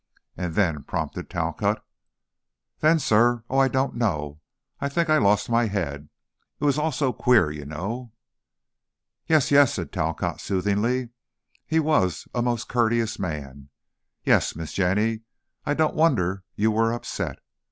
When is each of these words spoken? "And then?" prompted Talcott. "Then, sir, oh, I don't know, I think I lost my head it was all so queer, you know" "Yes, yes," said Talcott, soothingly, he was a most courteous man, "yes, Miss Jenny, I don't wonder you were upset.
"And 0.35 0.55
then?" 0.55 0.81
prompted 0.81 1.29
Talcott. 1.29 1.85
"Then, 2.79 2.97
sir, 2.97 3.43
oh, 3.51 3.59
I 3.59 3.67
don't 3.67 3.93
know, 3.93 4.41
I 4.79 4.89
think 4.89 5.11
I 5.11 5.19
lost 5.19 5.47
my 5.47 5.67
head 5.67 6.09
it 6.59 6.65
was 6.65 6.79
all 6.79 6.91
so 6.91 7.13
queer, 7.13 7.51
you 7.51 7.67
know" 7.67 8.11
"Yes, 9.27 9.51
yes," 9.51 9.75
said 9.75 9.91
Talcott, 9.91 10.41
soothingly, 10.41 11.09
he 11.67 11.79
was 11.79 12.27
a 12.33 12.41
most 12.41 12.67
courteous 12.67 13.19
man, 13.19 13.69
"yes, 14.23 14.55
Miss 14.55 14.73
Jenny, 14.73 15.21
I 15.67 15.75
don't 15.75 15.93
wonder 15.93 16.43
you 16.55 16.71
were 16.71 16.91
upset. 16.93 17.37